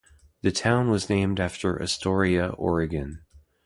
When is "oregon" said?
2.57-3.21